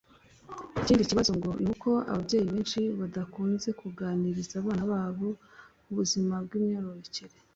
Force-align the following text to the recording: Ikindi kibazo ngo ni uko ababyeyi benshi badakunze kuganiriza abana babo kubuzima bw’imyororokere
Ikindi 0.81 1.07
kibazo 1.09 1.31
ngo 1.37 1.49
ni 1.63 1.69
uko 1.73 1.89
ababyeyi 2.11 2.45
benshi 2.55 2.81
badakunze 2.99 3.69
kuganiriza 3.79 4.53
abana 4.61 4.83
babo 4.91 5.27
kubuzima 5.83 6.33
bw’imyororokere 6.45 7.35